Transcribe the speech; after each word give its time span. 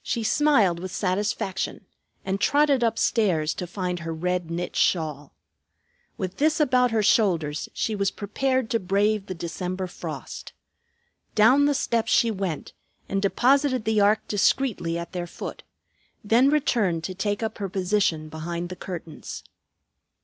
She 0.00 0.22
smiled 0.22 0.78
with 0.78 0.92
satisfaction, 0.92 1.86
and 2.24 2.40
trotted 2.40 2.84
upstairs 2.84 3.52
to 3.54 3.66
find 3.66 3.98
her 3.98 4.14
red 4.14 4.48
knit 4.48 4.76
shawl. 4.76 5.32
With 6.16 6.36
this 6.36 6.60
about 6.60 6.92
her 6.92 7.02
shoulders 7.02 7.68
she 7.74 7.96
was 7.96 8.12
prepared 8.12 8.70
to 8.70 8.78
brave 8.78 9.26
the 9.26 9.34
December 9.34 9.88
frost. 9.88 10.52
Down 11.34 11.64
the 11.64 11.74
steps 11.74 12.12
she 12.12 12.30
went, 12.30 12.74
and 13.08 13.20
deposited 13.20 13.86
the 13.86 14.00
ark 14.00 14.20
discreetly 14.28 14.96
at 14.96 15.10
their 15.10 15.26
foot; 15.26 15.64
then 16.22 16.48
returned 16.48 17.02
to 17.02 17.14
take 17.16 17.42
up 17.42 17.58
her 17.58 17.68
position 17.68 18.28
behind 18.28 18.68
the 18.68 18.76
curtains. 18.76 19.42